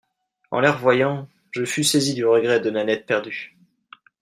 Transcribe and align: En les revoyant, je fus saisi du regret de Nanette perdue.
En 0.49 0.61
les 0.61 0.67
revoyant, 0.69 1.29
je 1.51 1.63
fus 1.63 1.83
saisi 1.83 2.15
du 2.15 2.25
regret 2.25 2.59
de 2.59 2.71
Nanette 2.71 3.05
perdue. 3.05 3.55